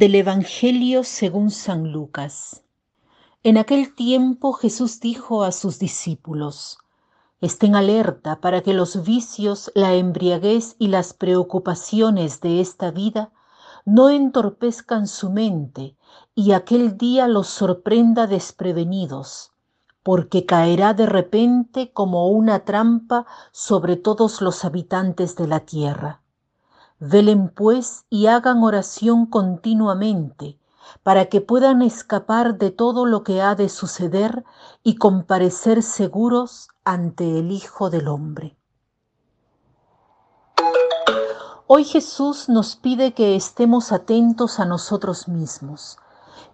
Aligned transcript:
Del 0.00 0.14
Evangelio 0.14 1.04
según 1.04 1.50
San 1.50 1.92
Lucas. 1.92 2.62
En 3.42 3.58
aquel 3.58 3.94
tiempo 3.94 4.54
Jesús 4.54 4.98
dijo 4.98 5.44
a 5.44 5.52
sus 5.52 5.78
discípulos, 5.78 6.78
Estén 7.42 7.76
alerta 7.76 8.40
para 8.40 8.62
que 8.62 8.72
los 8.72 9.04
vicios, 9.04 9.70
la 9.74 9.92
embriaguez 9.92 10.74
y 10.78 10.88
las 10.88 11.12
preocupaciones 11.12 12.40
de 12.40 12.62
esta 12.62 12.90
vida 12.90 13.30
no 13.84 14.08
entorpezcan 14.08 15.06
su 15.06 15.28
mente 15.30 15.98
y 16.34 16.52
aquel 16.52 16.96
día 16.96 17.28
los 17.28 17.48
sorprenda 17.48 18.26
desprevenidos, 18.26 19.52
porque 20.02 20.46
caerá 20.46 20.94
de 20.94 21.04
repente 21.04 21.92
como 21.92 22.28
una 22.28 22.64
trampa 22.64 23.26
sobre 23.52 23.96
todos 23.96 24.40
los 24.40 24.64
habitantes 24.64 25.36
de 25.36 25.46
la 25.46 25.60
tierra. 25.60 26.19
Velen 27.02 27.48
pues 27.48 28.04
y 28.10 28.26
hagan 28.26 28.62
oración 28.62 29.24
continuamente, 29.24 30.58
para 31.02 31.30
que 31.30 31.40
puedan 31.40 31.80
escapar 31.80 32.58
de 32.58 32.70
todo 32.70 33.06
lo 33.06 33.24
que 33.24 33.40
ha 33.40 33.54
de 33.54 33.70
suceder 33.70 34.44
y 34.82 34.96
comparecer 34.96 35.82
seguros 35.82 36.68
ante 36.84 37.38
el 37.38 37.52
Hijo 37.52 37.88
del 37.88 38.06
Hombre. 38.06 38.54
Hoy 41.66 41.84
Jesús 41.84 42.50
nos 42.50 42.76
pide 42.76 43.14
que 43.14 43.34
estemos 43.34 43.92
atentos 43.92 44.60
a 44.60 44.66
nosotros 44.66 45.26
mismos, 45.26 45.96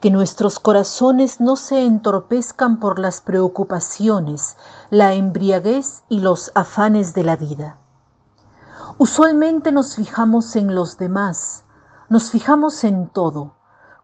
que 0.00 0.10
nuestros 0.10 0.60
corazones 0.60 1.40
no 1.40 1.56
se 1.56 1.86
entorpezcan 1.86 2.80
por 2.80 2.98
las 2.98 3.22
preocupaciones, 3.22 4.58
la 4.90 5.14
embriaguez 5.14 6.02
y 6.10 6.20
los 6.20 6.52
afanes 6.54 7.14
de 7.14 7.24
la 7.24 7.36
vida 7.36 7.78
Usualmente 8.96 9.72
nos 9.72 9.96
fijamos 9.96 10.54
en 10.54 10.72
los 10.72 10.98
demás, 10.98 11.64
nos 12.08 12.30
fijamos 12.30 12.84
en 12.84 13.08
todo, 13.08 13.56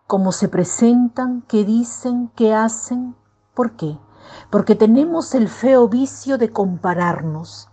cómo 0.08 0.32
se 0.32 0.48
presentan, 0.48 1.42
qué 1.42 1.64
dicen, 1.64 2.32
qué 2.34 2.52
hacen. 2.52 3.14
¿Por 3.54 3.76
qué? 3.76 3.96
Porque 4.50 4.74
tenemos 4.74 5.36
el 5.36 5.48
feo 5.48 5.86
vicio 5.86 6.38
de 6.38 6.50
compararnos. 6.50 7.68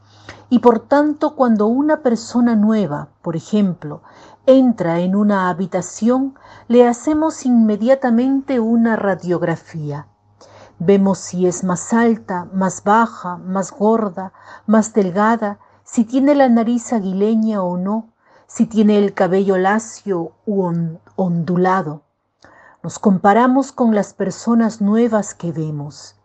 Y 0.49 0.59
por 0.59 0.77
tanto, 0.79 1.35
cuando 1.35 1.65
una 1.65 2.03
persona 2.03 2.55
nueva, 2.55 3.09
por 3.23 3.35
ejemplo, 3.35 4.03
entra 4.45 4.99
en 4.99 5.15
una 5.15 5.49
habitación, 5.49 6.35
le 6.67 6.87
hacemos 6.87 7.47
inmediatamente 7.47 8.59
una 8.59 8.95
radiografía. 8.95 10.07
Vemos 10.77 11.17
si 11.17 11.47
es 11.47 11.63
más 11.63 11.93
alta, 11.93 12.47
más 12.53 12.83
baja, 12.83 13.37
más 13.37 13.71
gorda, 13.71 14.33
más 14.67 14.93
delgada, 14.93 15.57
si 15.87 16.03
tiene 16.03 16.35
la 16.35 16.49
nariz 16.49 16.91
aguileña 16.91 17.63
o 17.63 17.77
no, 17.77 18.09
si 18.45 18.65
tiene 18.65 18.97
el 18.97 19.13
cabello 19.13 19.57
lacio 19.57 20.33
u 20.45 20.69
ondulado. 21.15 22.03
Nos 22.83 22.99
comparamos 22.99 23.71
con 23.71 23.95
las 23.95 24.13
personas 24.13 24.81
nuevas 24.81 25.33
que 25.33 25.53
vemos. 25.53 26.17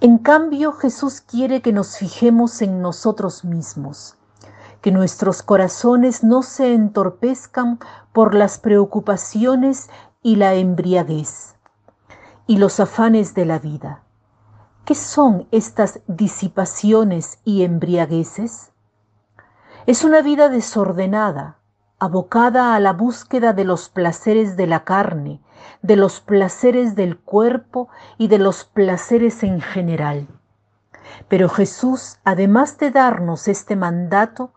En 0.00 0.18
cambio, 0.18 0.72
Jesús 0.72 1.22
quiere 1.22 1.62
que 1.62 1.72
nos 1.72 1.96
fijemos 1.96 2.60
en 2.60 2.82
nosotros 2.82 3.46
mismos, 3.46 4.18
que 4.82 4.92
nuestros 4.92 5.42
corazones 5.42 6.22
no 6.22 6.42
se 6.42 6.74
entorpezcan 6.74 7.78
por 8.12 8.34
las 8.34 8.58
preocupaciones 8.58 9.88
y 10.22 10.36
la 10.36 10.52
embriaguez 10.52 11.56
y 12.46 12.58
los 12.58 12.78
afanes 12.78 13.32
de 13.34 13.46
la 13.46 13.58
vida. 13.58 14.05
¿Qué 14.86 14.94
son 14.94 15.48
estas 15.50 15.98
disipaciones 16.06 17.40
y 17.44 17.64
embriagueces? 17.64 18.70
Es 19.84 20.04
una 20.04 20.22
vida 20.22 20.48
desordenada, 20.48 21.58
abocada 21.98 22.76
a 22.76 22.78
la 22.78 22.92
búsqueda 22.92 23.52
de 23.52 23.64
los 23.64 23.88
placeres 23.88 24.56
de 24.56 24.68
la 24.68 24.84
carne, 24.84 25.40
de 25.82 25.96
los 25.96 26.20
placeres 26.20 26.94
del 26.94 27.18
cuerpo 27.18 27.88
y 28.16 28.28
de 28.28 28.38
los 28.38 28.62
placeres 28.62 29.42
en 29.42 29.60
general. 29.60 30.28
Pero 31.26 31.48
Jesús, 31.48 32.18
además 32.22 32.78
de 32.78 32.92
darnos 32.92 33.48
este 33.48 33.74
mandato, 33.74 34.52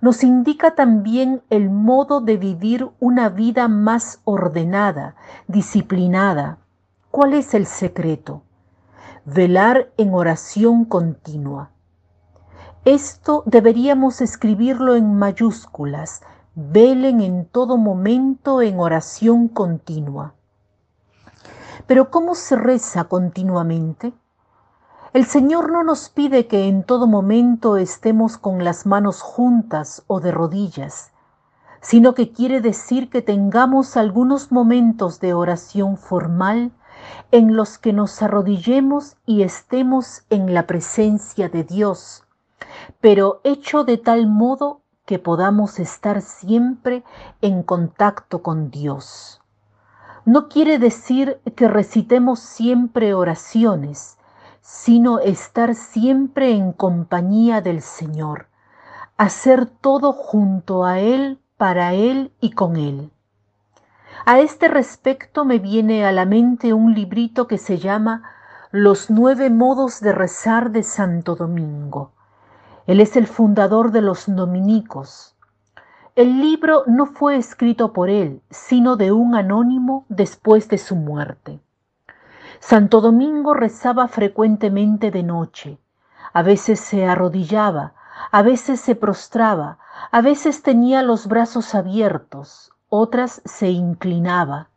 nos 0.00 0.24
indica 0.24 0.74
también 0.74 1.42
el 1.50 1.68
modo 1.68 2.22
de 2.22 2.38
vivir 2.38 2.88
una 3.00 3.28
vida 3.28 3.68
más 3.68 4.22
ordenada, 4.24 5.14
disciplinada. 5.46 6.56
¿Cuál 7.10 7.34
es 7.34 7.52
el 7.52 7.66
secreto? 7.66 8.44
Velar 9.24 9.90
en 9.96 10.12
oración 10.12 10.84
continua. 10.84 11.70
Esto 12.84 13.42
deberíamos 13.46 14.20
escribirlo 14.20 14.94
en 14.94 15.16
mayúsculas, 15.16 16.20
velen 16.54 17.22
en 17.22 17.46
todo 17.46 17.78
momento 17.78 18.60
en 18.60 18.78
oración 18.78 19.48
continua. 19.48 20.34
Pero 21.86 22.10
¿cómo 22.10 22.34
se 22.34 22.56
reza 22.56 23.04
continuamente? 23.04 24.12
El 25.14 25.24
Señor 25.24 25.72
no 25.72 25.84
nos 25.84 26.10
pide 26.10 26.46
que 26.46 26.68
en 26.68 26.82
todo 26.82 27.06
momento 27.06 27.76
estemos 27.76 28.36
con 28.36 28.64
las 28.64 28.84
manos 28.84 29.22
juntas 29.22 30.02
o 30.06 30.20
de 30.20 30.32
rodillas, 30.32 31.12
sino 31.80 32.14
que 32.14 32.32
quiere 32.32 32.60
decir 32.60 33.08
que 33.08 33.22
tengamos 33.22 33.96
algunos 33.96 34.52
momentos 34.52 35.20
de 35.20 35.32
oración 35.32 35.96
formal 35.96 36.72
en 37.32 37.56
los 37.56 37.78
que 37.78 37.92
nos 37.92 38.22
arrodillemos 38.22 39.16
y 39.26 39.42
estemos 39.42 40.22
en 40.30 40.54
la 40.54 40.66
presencia 40.66 41.48
de 41.48 41.64
Dios, 41.64 42.24
pero 43.00 43.40
hecho 43.44 43.84
de 43.84 43.98
tal 43.98 44.26
modo 44.26 44.82
que 45.06 45.18
podamos 45.18 45.78
estar 45.78 46.22
siempre 46.22 47.04
en 47.42 47.62
contacto 47.62 48.42
con 48.42 48.70
Dios. 48.70 49.40
No 50.24 50.48
quiere 50.48 50.78
decir 50.78 51.40
que 51.54 51.68
recitemos 51.68 52.40
siempre 52.40 53.12
oraciones, 53.12 54.16
sino 54.62 55.18
estar 55.18 55.74
siempre 55.74 56.52
en 56.52 56.72
compañía 56.72 57.60
del 57.60 57.82
Señor, 57.82 58.48
hacer 59.18 59.66
todo 59.66 60.14
junto 60.14 60.84
a 60.84 61.00
Él, 61.00 61.38
para 61.58 61.92
Él 61.92 62.32
y 62.40 62.52
con 62.52 62.76
Él. 62.76 63.10
A 64.26 64.40
este 64.40 64.68
respecto 64.68 65.44
me 65.44 65.58
viene 65.58 66.06
a 66.06 66.12
la 66.12 66.24
mente 66.24 66.72
un 66.72 66.94
librito 66.94 67.46
que 67.46 67.58
se 67.58 67.76
llama 67.76 68.22
Los 68.70 69.10
nueve 69.10 69.50
modos 69.50 70.00
de 70.00 70.12
rezar 70.12 70.70
de 70.70 70.82
Santo 70.82 71.36
Domingo. 71.36 72.12
Él 72.86 73.00
es 73.00 73.16
el 73.16 73.26
fundador 73.26 73.90
de 73.90 74.00
los 74.00 74.24
dominicos. 74.26 75.36
El 76.16 76.40
libro 76.40 76.84
no 76.86 77.04
fue 77.04 77.36
escrito 77.36 77.92
por 77.92 78.08
él, 78.08 78.40
sino 78.48 78.96
de 78.96 79.12
un 79.12 79.34
anónimo 79.34 80.06
después 80.08 80.70
de 80.70 80.78
su 80.78 80.96
muerte. 80.96 81.60
Santo 82.60 83.02
Domingo 83.02 83.52
rezaba 83.52 84.08
frecuentemente 84.08 85.10
de 85.10 85.22
noche. 85.22 85.78
A 86.32 86.42
veces 86.42 86.80
se 86.80 87.04
arrodillaba, 87.04 87.92
a 88.30 88.40
veces 88.40 88.80
se 88.80 88.94
prostraba, 88.94 89.76
a 90.10 90.22
veces 90.22 90.62
tenía 90.62 91.02
los 91.02 91.26
brazos 91.26 91.74
abiertos, 91.74 92.73
otras 92.94 93.42
se 93.44 93.70
inclinaba. 93.70 94.68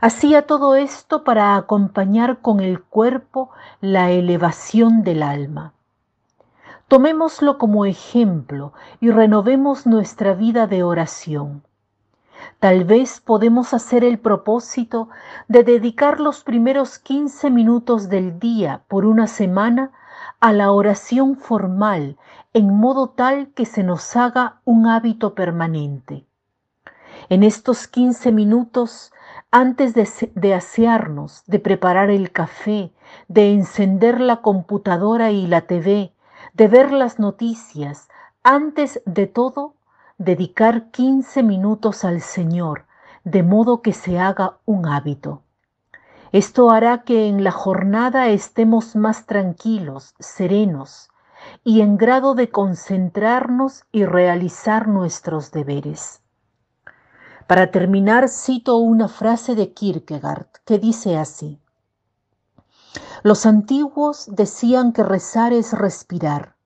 Hacía 0.00 0.46
todo 0.46 0.74
esto 0.74 1.22
para 1.22 1.56
acompañar 1.56 2.38
con 2.38 2.60
el 2.60 2.82
cuerpo 2.82 3.50
la 3.80 4.10
elevación 4.10 5.04
del 5.04 5.22
alma. 5.22 5.72
Tomémoslo 6.88 7.58
como 7.58 7.84
ejemplo 7.84 8.72
y 9.00 9.10
renovemos 9.10 9.86
nuestra 9.86 10.34
vida 10.34 10.66
de 10.66 10.82
oración. 10.82 11.62
Tal 12.58 12.84
vez 12.84 13.20
podemos 13.20 13.72
hacer 13.72 14.04
el 14.04 14.18
propósito 14.18 15.08
de 15.46 15.62
dedicar 15.62 16.18
los 16.20 16.42
primeros 16.42 16.98
15 16.98 17.50
minutos 17.50 18.08
del 18.08 18.38
día 18.40 18.82
por 18.88 19.04
una 19.04 19.26
semana 19.26 19.92
a 20.40 20.52
la 20.52 20.72
oración 20.72 21.36
formal 21.36 22.16
en 22.52 22.74
modo 22.74 23.10
tal 23.10 23.48
que 23.54 23.64
se 23.64 23.82
nos 23.82 24.16
haga 24.16 24.60
un 24.64 24.86
hábito 24.86 25.34
permanente. 25.34 26.27
En 27.30 27.42
estos 27.42 27.88
15 27.88 28.32
minutos, 28.32 29.12
antes 29.50 29.92
de, 29.92 30.54
asearnos, 30.54 31.42
de 31.46 31.58
preparar 31.58 32.08
el 32.08 32.32
café, 32.32 32.90
de 33.28 33.52
encender 33.52 34.18
la 34.18 34.40
computadora 34.40 35.30
y 35.30 35.46
la 35.46 35.62
TV, 35.62 36.14
de 36.54 36.68
ver 36.68 36.90
las 36.90 37.18
noticias, 37.18 38.08
antes 38.42 39.02
de 39.04 39.26
todo, 39.26 39.74
dedicar 40.16 40.90
15 40.90 41.42
minutos 41.42 42.02
al 42.06 42.22
Señor, 42.22 42.86
de 43.24 43.42
modo 43.42 43.82
que 43.82 43.92
se 43.92 44.18
haga 44.18 44.56
un 44.64 44.86
hábito. 44.86 45.42
Esto 46.32 46.70
hará 46.70 47.02
que 47.02 47.26
en 47.26 47.44
la 47.44 47.52
jornada 47.52 48.28
estemos 48.28 48.96
más 48.96 49.26
tranquilos, 49.26 50.14
serenos 50.18 51.10
y 51.62 51.82
en 51.82 51.98
grado 51.98 52.34
de 52.34 52.48
concentrarnos 52.48 53.84
y 53.92 54.06
realizar 54.06 54.88
nuestros 54.88 55.52
deberes. 55.52 56.22
Para 57.48 57.70
terminar, 57.70 58.28
cito 58.28 58.76
una 58.76 59.08
frase 59.08 59.54
de 59.54 59.72
Kierkegaard 59.72 60.48
que 60.66 60.78
dice 60.78 61.16
así. 61.16 61.58
Los 63.22 63.46
antiguos 63.46 64.26
decían 64.30 64.92
que 64.92 65.02
rezar 65.02 65.54
es 65.54 65.72
respirar. 65.72 66.56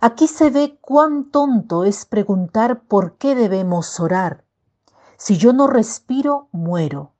Aquí 0.00 0.26
se 0.26 0.48
ve 0.48 0.78
cuán 0.80 1.30
tonto 1.30 1.84
es 1.84 2.06
preguntar 2.06 2.80
por 2.80 3.18
qué 3.18 3.34
debemos 3.34 4.00
orar. 4.00 4.42
Si 5.18 5.36
yo 5.36 5.52
no 5.52 5.66
respiro, 5.66 6.48
muero. 6.50 7.12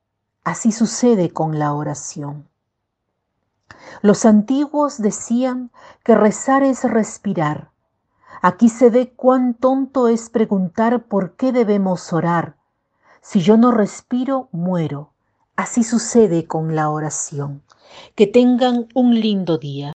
Así 0.43 0.73
sucede 0.73 1.35
con 1.35 1.59
la 1.59 1.75
oración. 1.75 2.49
Los 4.01 4.25
antiguos 4.25 4.97
decían 4.97 5.71
que 6.03 6.15
rezar 6.15 6.63
es 6.63 6.85
respirar. 6.85 7.73
Aquí 8.41 8.71
se 8.71 8.89
ve 8.89 9.13
cuán 9.15 9.53
tonto 9.53 10.09
es 10.09 10.31
preguntar 10.31 11.05
por 11.05 11.37
qué 11.37 11.53
debemos 11.53 12.11
orar. 12.15 12.57
Si 13.23 13.41
yo 13.41 13.57
no 13.57 13.71
respiro, 13.71 14.49
muero. 14.53 15.13
Así 15.57 15.85
sucede 15.85 16.47
con 16.47 16.75
la 16.75 16.89
oración. 16.89 17.63
Que 18.15 18.27
tengan 18.27 18.89
un 18.95 19.15
lindo 19.21 19.59
día. 19.59 19.93